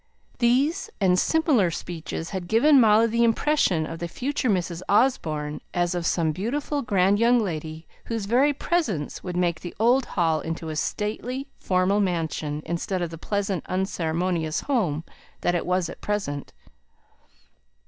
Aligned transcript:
These, 0.39 0.89
and 0.99 1.19
similar 1.19 1.69
speeches 1.69 2.31
had 2.31 2.47
given 2.47 2.81
Molly 2.81 3.05
the 3.05 3.23
impression 3.23 3.85
of 3.85 3.99
the 3.99 4.07
future 4.07 4.49
Mrs. 4.49 4.81
Osborne 4.89 5.61
as 5.75 5.93
of 5.93 6.07
some 6.07 6.31
beautiful 6.31 6.81
grand 6.81 7.19
young 7.19 7.39
lady, 7.39 7.87
whose 8.05 8.25
very 8.25 8.51
presence 8.51 9.23
would 9.23 9.37
make 9.37 9.59
the 9.59 9.75
old 9.79 10.05
Hall 10.07 10.39
into 10.41 10.69
a 10.69 10.75
stately, 10.75 11.49
formal 11.59 11.99
mansion, 11.99 12.63
instead 12.65 13.03
of 13.03 13.11
the 13.11 13.19
pleasant, 13.19 13.63
unceremonious 13.67 14.61
home 14.61 15.03
that 15.41 15.53
it 15.53 15.67
was 15.67 15.87
at 15.87 16.01
present. 16.01 16.51